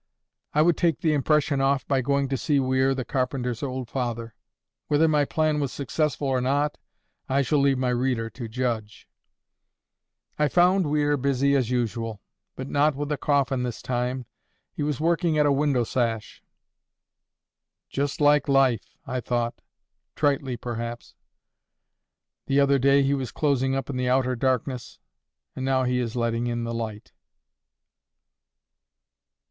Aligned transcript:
I 0.55 0.63
would 0.63 0.77
take 0.77 1.01
the 1.01 1.13
impression 1.13 1.61
off 1.61 1.87
by 1.87 2.01
going 2.01 2.27
to 2.29 2.35
see 2.35 2.59
Weir 2.59 2.95
the 2.95 3.05
carpenter's 3.05 3.61
old 3.61 3.87
father. 3.87 4.33
Whether 4.87 5.07
my 5.07 5.25
plan 5.25 5.59
was 5.59 5.71
successful 5.71 6.27
or 6.27 6.41
not, 6.41 6.79
I 7.29 7.43
shall 7.43 7.59
leave 7.59 7.77
my 7.77 7.89
reader 7.91 8.27
to 8.31 8.47
judge. 8.47 9.07
I 10.39 10.47
found 10.47 10.87
Weir 10.89 11.17
busy 11.17 11.55
as 11.55 11.69
usual, 11.69 12.19
but 12.55 12.67
not 12.67 12.95
with 12.95 13.11
a 13.11 13.17
coffin 13.17 13.61
this 13.61 13.79
time. 13.79 14.25
He 14.73 14.81
was 14.81 14.99
working 14.99 15.37
at 15.37 15.45
a 15.45 15.51
window 15.51 15.83
sash. 15.83 16.41
"Just 17.87 18.19
like 18.19 18.47
life," 18.47 18.95
I 19.05 19.19
thought—tritely 19.19 20.57
perhaps. 20.57 21.13
"The 22.47 22.59
other 22.59 22.79
day 22.79 23.03
he 23.03 23.13
was 23.13 23.31
closing 23.31 23.75
up 23.75 23.87
in 23.87 23.97
the 23.97 24.09
outer 24.09 24.35
darkness, 24.35 24.97
and 25.55 25.63
now 25.63 25.83
he 25.83 25.99
is 25.99 26.15
letting 26.15 26.47
in 26.47 26.63
the 26.63 26.73
light." 26.73 27.11